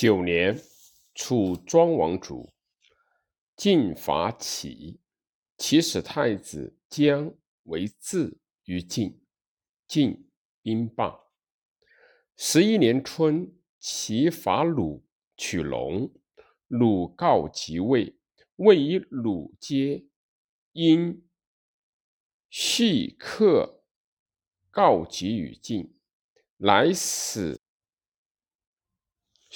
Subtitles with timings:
[0.00, 0.62] 九年，
[1.12, 2.52] 楚庄王卒，
[3.56, 5.00] 晋伐齐，
[5.56, 9.20] 齐使太子姜为质于晋，
[9.88, 10.30] 晋
[10.62, 11.18] 兵罢。
[12.36, 15.04] 十一年春，齐伐鲁，
[15.36, 16.14] 取龙。
[16.68, 18.16] 鲁告即位，
[18.54, 20.06] 位以鲁阶，
[20.74, 21.28] 因
[22.48, 23.82] 细客
[24.70, 25.92] 告急于晋，
[26.58, 27.60] 乃使。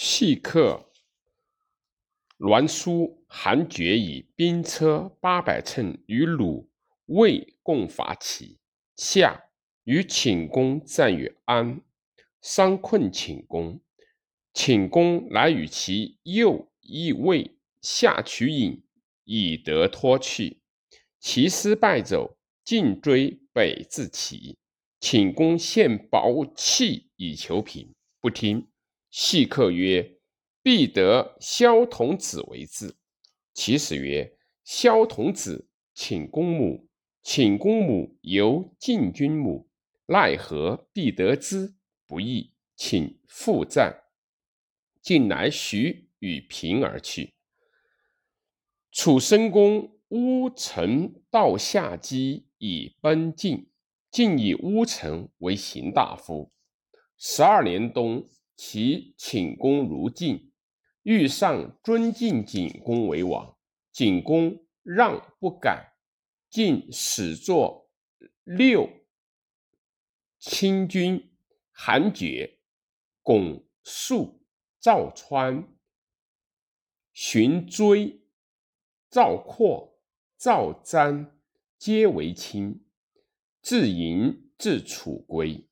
[0.04, 0.90] 细客
[2.36, 6.68] 栾书韩厥以兵车八百乘与鲁、
[7.06, 8.58] 魏共伐齐。
[8.96, 9.44] 夏，
[9.84, 11.80] 与顷公战于安，
[12.40, 13.80] 伤困顷公。
[14.52, 18.82] 顷公乃与其右翼卫下取引，
[19.22, 20.62] 以得脱去。
[21.20, 24.58] 其师败走，进追北至齐。
[25.00, 28.66] 顷公献宝器以求平，不听。
[29.12, 30.16] 细客曰
[30.64, 32.96] ：“必得萧童子为质。”
[33.52, 36.88] 其使曰：“萧童子，请公母，
[37.22, 39.68] 请公母由晋君母，
[40.06, 41.74] 奈何必得之？
[42.06, 44.04] 不义，请复战。”
[45.02, 47.34] 晋乃许与平而去。
[48.92, 53.68] 楚申公乌臣道下机以奔晋，
[54.10, 56.50] 晋以乌臣为行大夫。
[57.18, 58.26] 十二年冬。
[58.64, 60.52] 其寝宫如晋，
[61.02, 63.58] 欲上尊敬景公为王。
[63.90, 65.94] 景公让不敢，
[66.48, 67.90] 晋始作
[68.44, 68.88] 六
[70.38, 71.32] 清军：
[71.72, 72.60] 韩厥、
[73.20, 74.46] 巩肃、
[74.78, 75.68] 赵川、
[77.12, 78.22] 荀追、
[79.10, 80.00] 赵括、
[80.38, 81.32] 赵瞻，
[81.76, 82.86] 皆为亲。
[83.60, 85.68] 自营至楚归。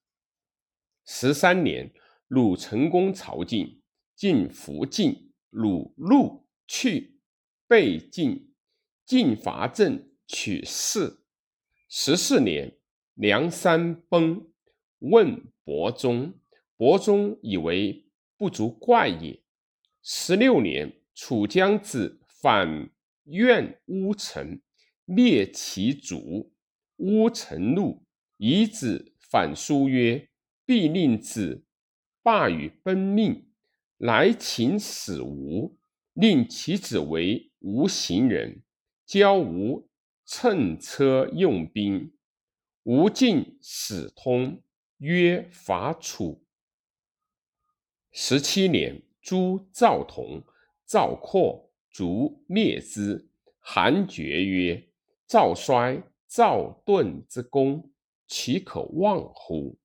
[1.04, 1.94] 十三年。
[2.30, 3.82] 鲁成功朝晋，
[4.14, 7.18] 晋服晋，鲁怒去，
[7.66, 8.52] 被晋，
[9.04, 11.24] 晋伐郑，取士。
[11.88, 12.78] 十四年，
[13.14, 14.46] 梁山崩，
[15.00, 16.34] 问伯宗，
[16.76, 19.42] 伯宗以为不足怪也。
[20.00, 22.90] 十六年，楚将子反
[23.24, 24.62] 怨乌臣，
[25.04, 26.52] 灭其族。
[26.98, 28.04] 乌臣怒，
[28.36, 30.28] 以子反书曰
[30.64, 31.64] ：“必令子。”
[32.22, 33.48] 罢与奔命，
[33.97, 35.78] 来请使吴，
[36.12, 38.62] 令其子为吴行人，
[39.06, 39.88] 教吴
[40.26, 42.12] 乘车用兵。
[42.82, 44.62] 吴进使通，
[44.98, 46.44] 曰伐楚。
[48.10, 50.42] 十七年，诛赵同、
[50.87, 53.28] 赵括，卒灭之。
[53.58, 54.88] 韩厥曰
[55.28, 57.92] ：“赵衰、赵盾之功，
[58.26, 59.78] 岂可忘乎？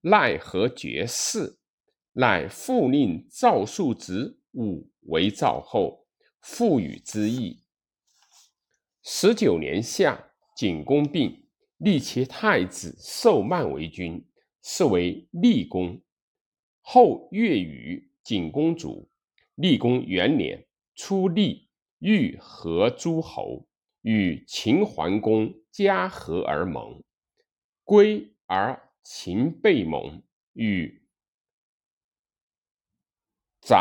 [0.00, 1.58] 奈何绝世？”
[2.20, 6.06] 乃复令赵肃子武为赵后，
[6.42, 7.62] 复与之意。
[9.02, 11.46] 十九年夏，景公病，
[11.78, 14.22] 立其太子寿曼为君，
[14.62, 16.02] 是为厉公。
[16.82, 19.08] 后越与景公主。
[19.54, 21.70] 厉公元年，初立，
[22.00, 23.66] 欲合诸侯，
[24.02, 27.02] 与秦桓公家和而盟。
[27.82, 30.99] 归而秦被盟，与。
[33.60, 33.76] 翟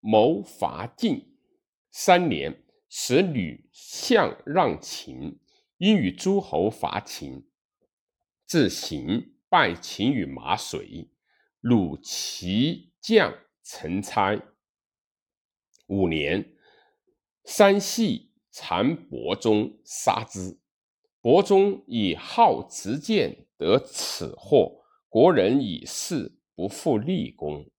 [0.00, 1.38] 谋伐晋，
[1.90, 5.38] 三年，使吕相让秦，
[5.76, 7.46] 因与诸侯伐秦，
[8.46, 11.10] 自行败秦于麻遂，
[11.60, 14.40] 虏其将陈差。
[15.86, 16.54] 五年，
[17.44, 20.58] 三系残伯中，杀之。
[21.20, 27.70] 伯中以好持剑得此祸，国人以事不复立功。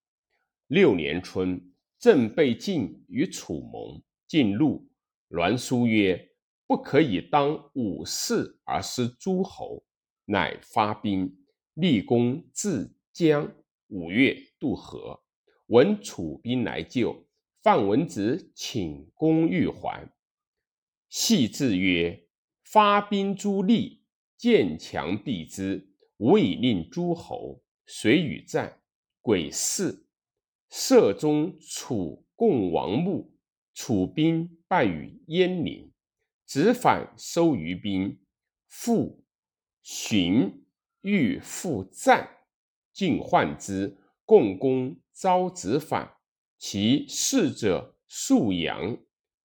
[0.70, 1.60] 六年春，
[1.98, 4.88] 郑被晋与楚盟，晋怒，
[5.30, 6.30] 栾书曰
[6.68, 9.84] ：“不可以当武士而失诸侯。”
[10.26, 11.36] 乃发兵，
[11.74, 13.52] 立功至江。
[13.88, 15.20] 五月渡河，
[15.66, 17.26] 闻楚兵来救，
[17.64, 20.08] 范文子请公欲还。
[21.10, 22.28] 戏字曰
[22.62, 24.04] ：“发兵诛利，
[24.38, 25.90] 见强必之。
[26.18, 28.84] 无以令诸侯，谁与战？”
[29.20, 30.06] 鬼事。
[30.70, 33.34] 射中楚共王墓，
[33.74, 35.92] 楚兵败于鄢陵，
[36.46, 38.20] 子反收余兵，
[38.68, 39.24] 复
[39.82, 40.66] 寻
[41.02, 42.30] 欲复战，
[42.94, 46.14] 晋患之，共工遭子反，
[46.58, 48.98] 其侍者数阳，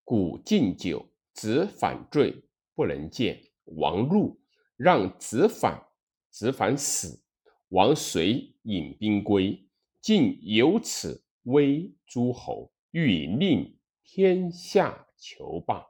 [0.04, 2.44] 古敬酒，子反坠，
[2.74, 4.38] 不能见，王怒，
[4.76, 5.86] 让子反，
[6.28, 7.22] 子反死，
[7.68, 9.66] 王遂引兵归。
[10.04, 15.86] 竟由此威诸侯，欲令天下求霸。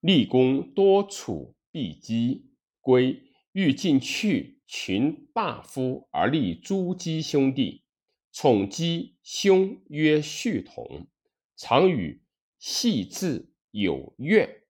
[0.00, 2.46] 立功多处避击，
[2.80, 7.84] 归欲进去群大夫而立诸姬兄弟，
[8.32, 11.08] 宠姬兄曰续同，
[11.56, 12.22] 常与
[12.58, 14.62] 戏志有怨。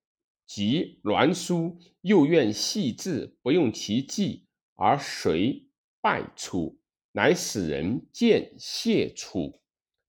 [0.45, 5.69] 及栾书又怨戏志不用其计而随
[6.01, 6.78] 败出，
[7.11, 9.61] 乃使人见谢楚。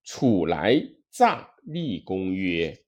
[0.05, 2.85] 楚来诈立功曰：“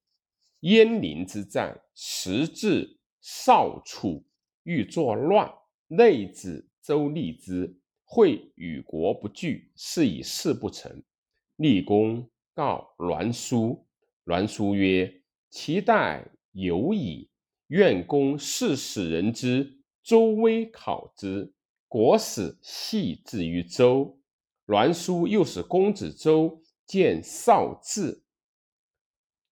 [0.61, 4.25] 鄢陵之战，时至少处，
[4.64, 5.53] 欲作乱，
[5.88, 11.03] 内子周立之，会与国不惧，是以事不成。”
[11.56, 13.87] 立功告栾书，
[14.25, 17.29] 栾书曰：“其待有矣。”
[17.69, 21.55] 愿公事使人之，周微考之，
[21.93, 24.19] 国使系至于周。
[24.65, 28.23] 栾书又使公子周见少志，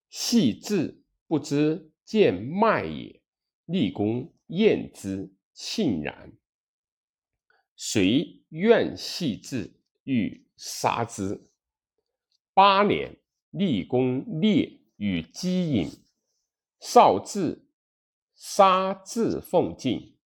[0.09, 3.21] 系志不知见脉也。
[3.65, 6.35] 立功厌之，庆然。
[7.75, 11.47] 遂愿系志，欲杀之。
[12.55, 13.19] 八年，
[13.51, 15.91] 立功烈与姬隐，
[16.79, 17.67] 少志。
[18.33, 20.17] 杀至奉进，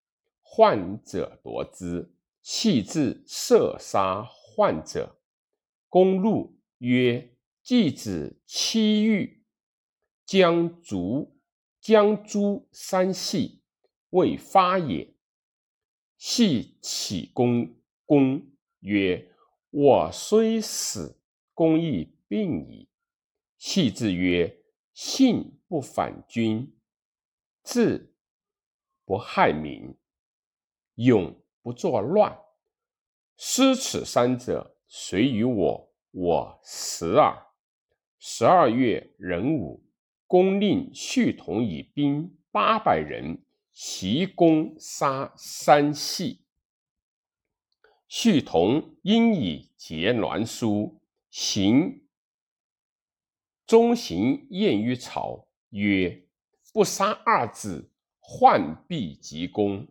[0.57, 5.19] 患者夺之，弃置射杀患者。
[5.89, 9.43] 公怒曰：“季子妻欲
[10.25, 11.37] 将逐
[11.81, 13.63] 将诛三系，
[14.11, 15.13] 未发也。”
[16.17, 17.75] 系起公
[18.05, 18.41] 公
[18.79, 19.29] 曰
[19.71, 21.19] ：“我虽死，
[21.53, 22.87] 公亦病矣。”
[23.59, 24.57] 系之曰
[24.95, 26.73] ：“信不反君。”
[27.61, 28.15] 智
[29.03, 29.93] 不害民，
[30.95, 32.37] 永不作乱。
[33.37, 35.93] 失此三者，谁与我？
[36.11, 37.47] 我死耳。
[38.17, 39.83] 十二月壬午，
[40.25, 43.43] 公令续同以兵八百人
[43.73, 46.41] 袭攻杀三系。
[48.07, 52.07] 续同因以结栾书，行
[53.67, 56.23] 中行宴于朝，曰。
[56.71, 59.87] 不杀二子，患必及公。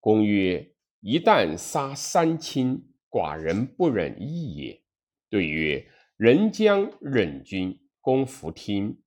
[0.00, 4.82] 公曰：“一旦杀三亲，寡人不忍义也。”
[5.28, 5.86] 对曰
[6.16, 9.02] ：“人将忍君。”公弗听。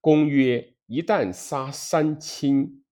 [0.00, 2.84] 公曰：“一旦杀三亲，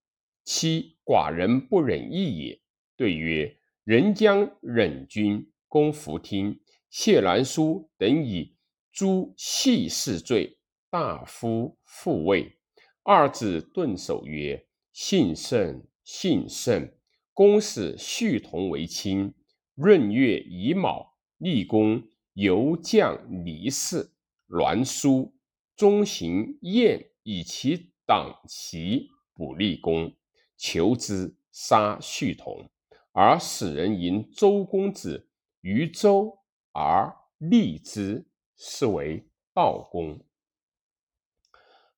[0.44, 2.60] 妻寡人不忍义也。”
[2.96, 6.60] 对曰：“人将忍君。”公弗听。
[6.88, 8.56] 谢兰书等以
[8.92, 10.58] 诛细事罪，
[10.88, 12.58] 大夫复位。
[13.02, 16.96] 二子顿首曰：“幸甚，幸甚！”
[17.40, 19.32] 公使续同为卿。
[19.76, 24.10] 闰月乙卯，立功，由将离氏。
[24.46, 25.32] 栾书，
[25.74, 30.14] 中行宴以其党旗补立功，
[30.58, 32.68] 求之，杀续同，
[33.12, 35.30] 而使人迎周公子
[35.62, 36.40] 于周
[36.72, 40.22] 而立之，是为道公。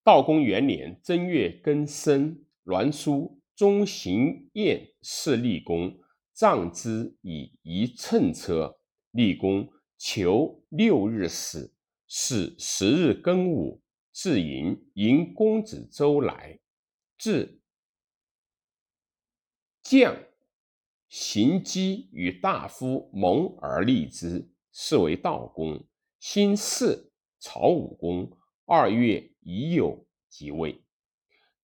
[0.05, 5.97] 道公元年正月庚申，栾书中行宴是立功，
[6.33, 8.77] 葬之以一乘车。
[9.13, 11.73] 立功求六日死，
[12.09, 13.81] 是十日庚午，
[14.13, 16.59] 至迎迎公子周来，
[17.17, 17.61] 至
[19.81, 20.17] 将
[21.09, 25.87] 行击与大夫蒙而立之，是为道公。
[26.19, 28.29] 辛巳，曹武公。
[28.65, 30.83] 二月乙酉即位。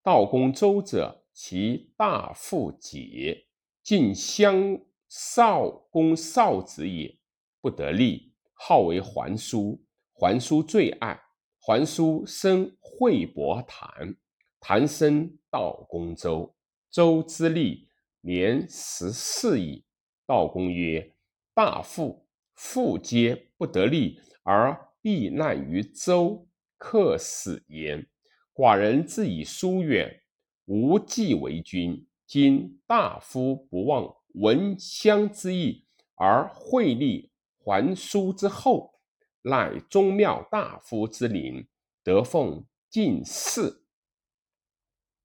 [0.01, 3.47] 道公周者，其大父解，
[3.85, 4.77] 晋襄
[5.09, 7.17] 少公少子也，
[7.61, 9.81] 不得立，号为桓叔。
[10.13, 11.17] 桓叔最爱。
[11.61, 14.17] 桓叔生惠伯谈，
[14.59, 16.57] 谈生道公周。
[16.91, 17.89] 周之立
[18.21, 19.85] 年十四矣。
[20.27, 21.15] 道公曰
[21.55, 22.27] ：“大父
[22.57, 28.09] 父皆不得立，而避难于周。”克死焉，
[28.53, 30.18] 寡人自以疏远，
[30.69, 32.07] 无计为君。
[32.27, 39.01] 今大夫不忘闻乡之意，而惠立还叔之后，
[39.41, 41.67] 乃宗庙大夫之灵，
[42.05, 43.83] 得奉进士，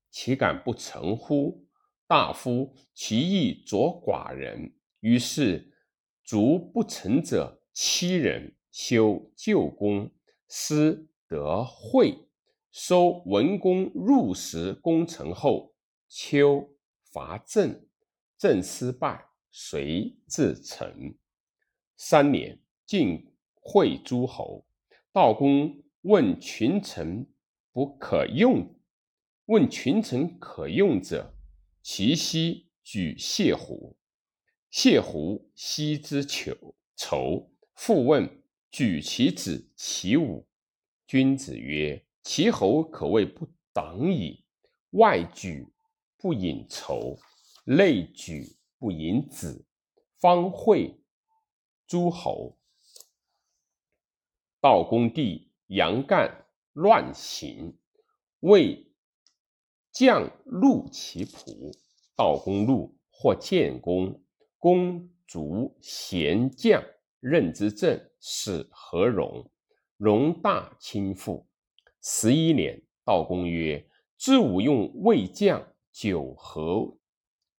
[0.10, 1.68] 岂敢不成乎？
[2.08, 5.74] 大夫其意左寡人，于是
[6.24, 10.10] 逐不成者七人，修旧宫，
[10.48, 11.08] 师。
[11.26, 12.23] 得惠
[12.74, 15.75] 收文公入时攻城后，
[16.10, 16.75] 秋
[17.12, 17.86] 伐郑，
[18.36, 21.13] 郑失败，遂自成。
[21.96, 24.65] 三年，晋会诸侯。
[25.12, 27.32] 道公问群臣
[27.72, 28.75] 不可用，
[29.46, 31.32] 问群臣可用者，
[31.84, 33.96] 其奚举谢胡。
[34.72, 37.51] 谢胡奚之求仇。
[37.75, 40.48] 复问举其子其武。
[41.06, 44.44] 君子曰：其侯可谓不党矣。
[44.92, 45.68] 外举
[46.18, 47.18] 不引仇，
[47.65, 49.65] 内举不引子，
[50.20, 51.00] 方会
[51.88, 52.58] 诸侯。
[54.62, 57.75] 道公弟杨干乱行，
[58.42, 58.94] 为
[59.92, 61.75] 将戮其仆。
[62.15, 64.24] 道公怒，或建公，
[64.60, 66.84] 公卒贤将，
[67.20, 69.50] 任之政，使何荣。
[69.98, 71.48] 荣大亲附。
[72.04, 76.98] 十一年，道公曰：“知武用魏将九合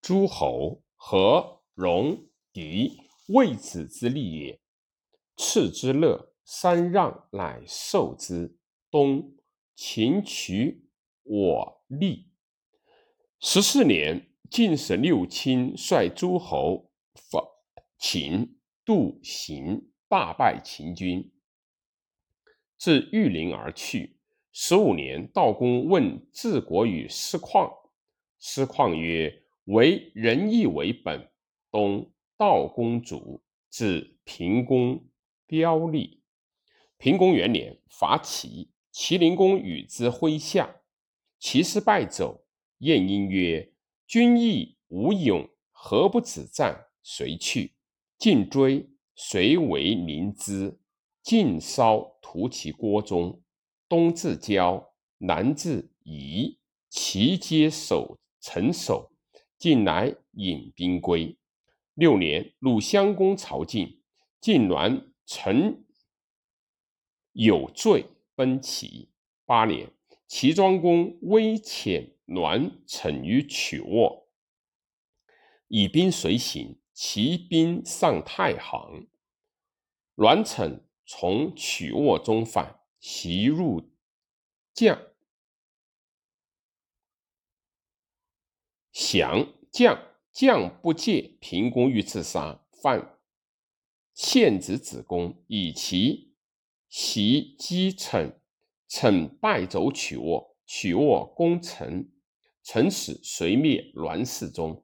[0.01, 2.99] 诸侯，何荣敌
[3.29, 4.61] 魏子之利也。
[5.37, 8.59] 赐之乐。”三让乃受之。
[8.91, 9.35] 东，
[9.75, 10.87] 秦取
[11.23, 12.29] 我利。
[13.41, 17.43] 十四年，晋使六卿率诸侯伐
[17.97, 21.33] 秦，渡行，大败秦军，
[22.77, 24.19] 自玉林而去。
[24.57, 27.69] 十五年，道公问治国于师旷，
[28.39, 31.29] 师旷曰：“为仁义为本。”
[31.73, 35.09] 东，道公主，至平公
[35.45, 36.23] 标立。
[36.99, 40.83] 平公元年，伐齐，齐灵公与之麾下，
[41.41, 42.45] 齐师败走。
[42.79, 43.73] 晏婴曰
[44.07, 47.75] ：“君义无勇，何不止战？”遂去。
[48.19, 50.79] 晋追，遂为临之。
[51.25, 53.43] 尽烧屠其郭中。
[53.89, 59.11] 东至交，南至夷，齐皆守城守。
[59.59, 61.39] 晋乃引兵归。
[61.95, 64.03] 六年，鲁襄公朝晋，
[64.41, 65.85] 晋栾陈。
[67.33, 69.11] 有罪，奔齐。
[69.47, 69.91] 八年，
[70.27, 74.29] 齐庄公威遣栾逞于曲沃，
[75.69, 76.79] 以兵随行。
[76.93, 79.09] 齐兵上太行，
[80.15, 83.93] 栾逞从曲沃中返，袭入
[84.73, 84.99] 将，
[88.91, 93.21] 降将将不戒，平公欲自杀，犯
[94.15, 96.35] 献子子贡，以其。
[96.89, 98.41] 袭击逞
[98.89, 102.11] 逞败走曲沃，曲沃攻城，
[102.63, 104.83] 城死，遂灭栾氏宗。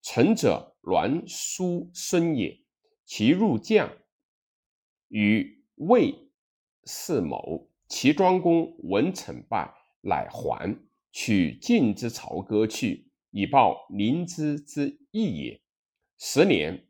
[0.00, 2.64] 臣者，栾叔孙也。
[3.04, 3.94] 其入将，
[5.08, 6.27] 与魏
[6.88, 7.68] 氏谋。
[7.86, 10.78] 齐庄公闻成败，乃还，
[11.12, 15.60] 取晋之朝歌去，以报临之之义也。
[16.18, 16.86] 十年，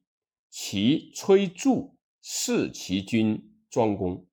[0.50, 4.24] 齐崔杼弑其君庄公。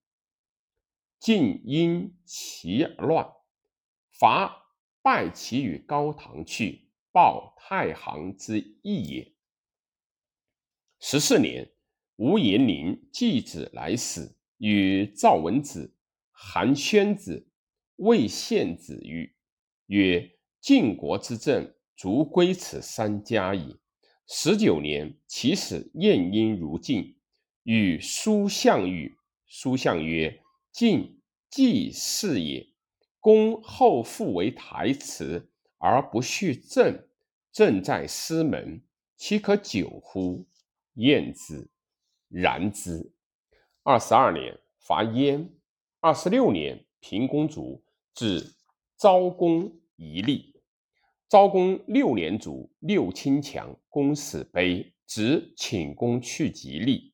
[1.20, 3.28] 晋因其乱，
[4.12, 9.34] 伐败其与高唐去，报太行之义也。
[11.00, 11.72] 十四年，
[12.18, 15.96] 吴延龄继子来使，与赵文子、
[16.32, 17.48] 韩宣子、
[17.98, 19.36] 魏献子语，
[19.88, 20.32] 曰
[20.62, 23.78] ：“晋国之政，足归此三家矣。”
[24.28, 27.18] 十九年，其使晏婴如晋，
[27.64, 29.16] 与叔向语。
[29.48, 31.12] 叔向曰：“晋。”
[31.48, 32.68] 既是也，
[33.22, 37.08] 公后复为台词而不恤政，
[37.50, 38.84] 政在师门，
[39.16, 40.46] 岂可久乎？
[40.96, 41.70] 晏之，
[42.28, 43.15] 然之。
[43.88, 45.48] 二十二年，伐燕。
[46.00, 47.84] 二十六年，平公卒，
[48.16, 48.56] 至
[48.98, 50.60] 昭公一立。
[51.30, 57.14] 昭公六年卒，六亲强，公死卑，子请公去疾立。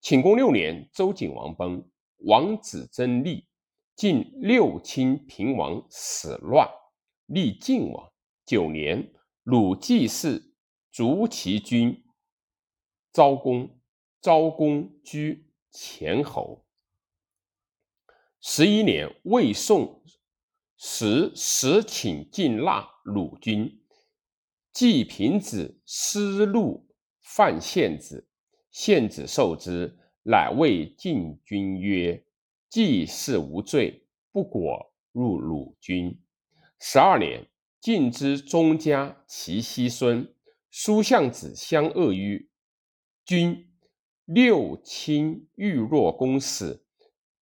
[0.00, 1.88] 请公六年，周景王崩，
[2.24, 3.46] 王子争立。
[3.94, 6.68] 晋六亲平王始乱，
[7.26, 8.10] 立晋王。
[8.44, 9.12] 九年，
[9.44, 10.54] 鲁季氏
[10.90, 12.02] 逐其君。
[13.12, 13.78] 昭公，
[14.20, 16.66] 昭公居前侯。
[18.40, 20.02] 十一年，魏宋
[20.76, 23.82] 时时请晋纳鲁军。
[24.72, 26.88] 季平子失路，
[27.20, 28.28] 犯献子，
[28.70, 32.24] 献子受之，乃谓晋军曰。
[32.68, 36.22] 季氏无罪，不果入鲁军。
[36.78, 37.50] 十二年，
[37.80, 40.34] 晋之宗家其息孙，
[40.70, 42.48] 叔向子相恶于
[43.24, 43.69] 君。
[44.32, 46.84] 六亲欲若公死，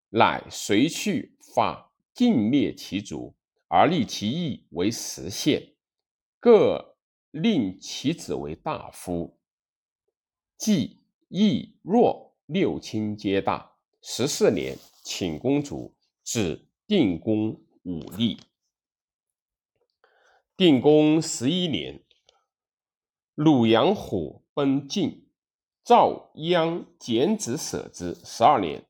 [0.07, 3.35] 乃随去法尽灭其族，
[3.67, 5.73] 而立其义为实县，
[6.39, 6.95] 各
[7.31, 9.37] 令其子为大夫。
[10.57, 13.75] 季义若六亲皆大。
[14.01, 17.49] 十四年，请公主至定公
[17.83, 18.39] 武力。
[20.55, 22.01] 定公十一年，
[23.35, 25.26] 鲁阳虎奔晋，
[25.87, 28.13] 赵鞅减子舍之。
[28.25, 28.85] 十二年，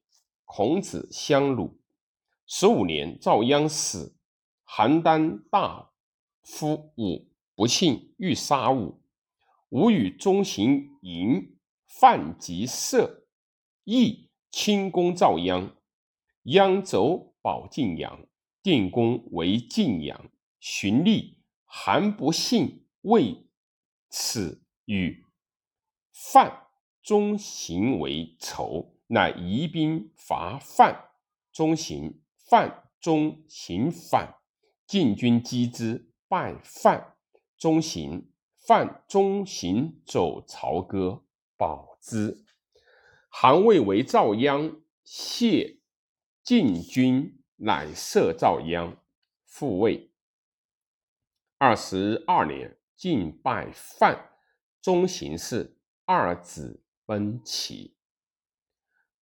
[0.46, 1.80] 孔子相鲁。
[2.48, 4.18] 十五年，赵鞅死，
[4.66, 5.92] 邯郸大
[6.42, 9.00] 夫武不幸欲杀武，
[9.70, 13.27] 武与中行营犯及射，
[13.84, 15.74] 亦轻攻赵鞅，
[16.46, 18.25] 鞅走保晋阳，
[18.63, 23.48] 定公为晋阳，荀立韩不信为
[24.10, 25.24] 此与
[26.12, 26.67] 范
[27.08, 31.12] 中行为仇，乃移兵伐范
[31.54, 32.22] 中行。
[32.36, 34.36] 范中行反，
[34.86, 37.16] 晋军击之，败范
[37.58, 38.30] 中行。
[38.58, 41.24] 范中行走朝歌，
[41.56, 42.44] 保之。
[43.30, 45.80] 韩魏为赵鞅，谢
[46.44, 48.98] 晋军，乃射赵鞅，
[49.46, 50.12] 复魏。
[51.58, 54.32] 二十二年，晋败范
[54.82, 57.96] 中行氏，二子奔齐。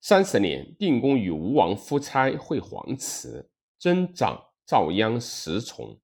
[0.01, 6.01] 三十年，定公与吴王夫差会黄池，征长赵鞅十从，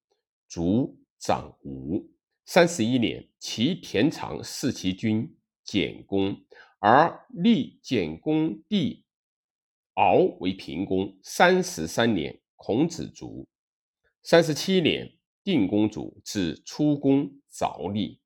[0.48, 2.08] 卒长吴。
[2.46, 6.44] 三十一年，齐田常弑其君简公，
[6.78, 9.04] 而立简公弟
[9.94, 11.18] 敖为平公。
[11.24, 13.48] 三十三年，孔子卒。
[14.22, 18.20] 三十七年，定公主至出公凿立。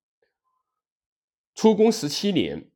[1.54, 2.70] 出公十七年，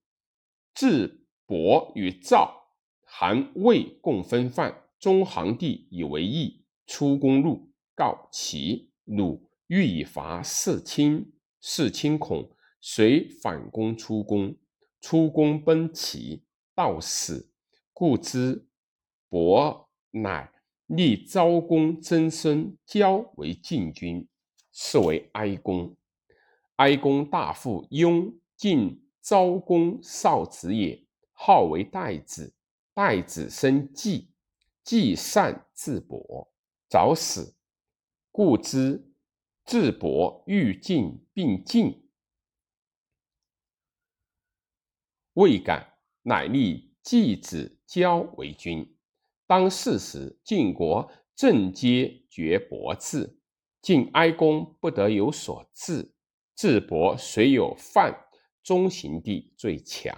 [0.74, 2.58] 智伯与赵。
[3.04, 11.32] 韩魏共分范，中行地以为义，出公路告齐鲁，欲以伐四卿。
[11.60, 12.50] 四卿恐，
[12.80, 14.56] 遂反攻出公。
[15.00, 17.50] 出公奔齐，到死，
[17.92, 18.66] 故之
[19.28, 20.52] 伯乃
[20.86, 24.26] 立昭公曾孙交为晋君，
[24.72, 25.96] 是为哀公。
[26.76, 32.52] 哀公大父雍晋昭公少子也，号为代子。
[32.92, 34.32] 代子生季，
[34.82, 36.52] 季善智伯，
[36.88, 37.54] 早死，
[38.32, 39.14] 故知
[39.64, 42.10] 智伯欲尽并晋，
[45.34, 48.96] 未敢，乃立季子交为君。
[49.46, 53.38] 当世时，晋国正皆绝伯志，
[53.80, 56.16] 晋哀公不得有所治。
[56.56, 58.26] 智伯虽有犯
[58.62, 60.16] 中行地最强。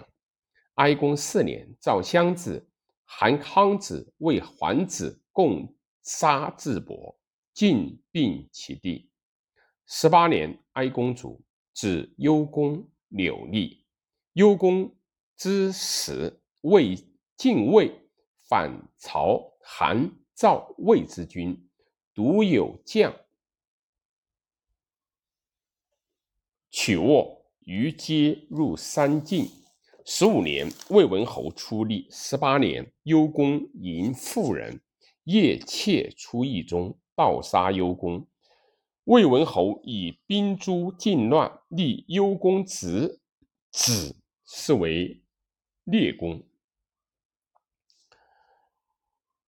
[0.75, 2.69] 哀公四年，赵襄子。
[3.05, 7.15] 韩康子、为桓子共杀智伯，
[7.53, 9.11] 尽并其地。
[9.85, 11.39] 十八年，哀公主，
[11.73, 13.85] 子幽公柳立。
[14.31, 14.95] 幽公
[15.37, 16.95] 之时，魏
[17.37, 17.91] 晋魏
[18.47, 21.69] 反曹，韩、赵、魏之君，
[22.15, 23.13] 独有将
[26.71, 29.49] 曲沃于阶入三晋。
[30.05, 34.81] 十五年，魏文侯出立；十八年，幽公迎妇人，
[35.23, 38.27] 夜窃出狱中，盗杀幽公。
[39.05, 43.21] 魏文侯以兵诛晋乱，立幽公子
[43.71, 45.23] 子，是为
[45.85, 46.43] 列公。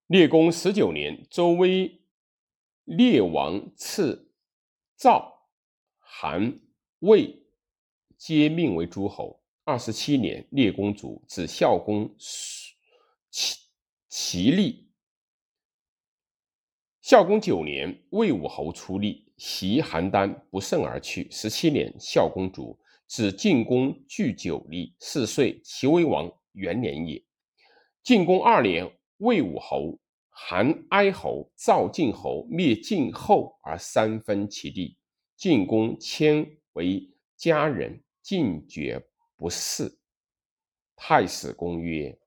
[0.08, 2.02] 列公十九年，周威
[2.84, 4.32] 列王赐
[4.96, 5.50] 赵、
[6.00, 6.60] 韩、
[7.00, 7.45] 魏，
[8.26, 9.40] 皆命为诸侯。
[9.66, 12.76] 二十七年，列公主指孝公齐
[14.10, 14.90] 齐立。
[17.02, 21.30] 孝公九年，魏武侯出力袭邯郸，不胜而去。
[21.30, 22.76] 十七年，孝公主
[23.08, 27.24] 指晋公据九立，四岁，齐威王元年也。
[28.02, 30.00] 晋公二年，魏武侯、
[30.32, 34.98] 韩哀侯、赵晋侯灭晋后而三分其地，
[35.38, 37.08] 晋公迁为
[37.38, 39.08] 家人，晋绝。
[39.36, 40.00] 不是。
[40.96, 42.20] 太史公曰：“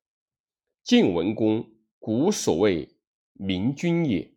[0.84, 2.96] 晋文公，古所谓
[3.32, 4.32] 明君也。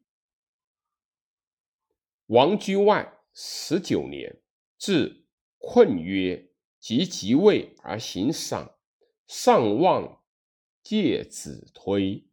[2.25, 4.41] 王居外十九年，
[4.79, 5.27] 至
[5.59, 6.49] 困曰
[6.81, 8.79] ：‘及即位而行赏，
[9.27, 10.23] 上望
[10.81, 12.25] 介子推，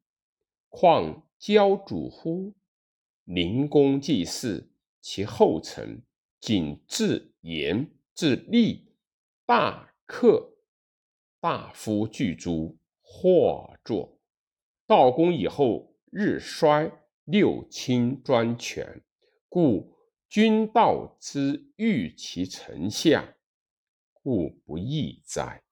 [0.70, 2.54] 况交主乎？’
[3.24, 4.70] 灵公既逝，
[5.02, 6.02] 其后臣
[6.40, 8.87] 仅至言至立
[9.48, 10.54] 大。”克
[11.38, 14.18] 大夫巨诸，或作
[14.86, 16.90] 道公以后日衰，
[17.24, 19.04] 六亲专权，
[19.50, 19.94] 故
[20.26, 23.34] 君道之欲其臣相，
[24.14, 25.62] 故不义哉。